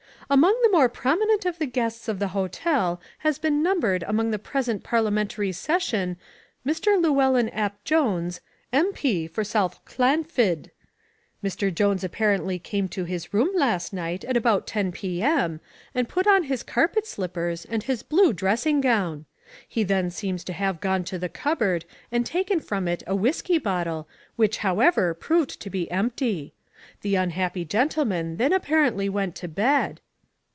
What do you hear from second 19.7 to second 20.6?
then seems to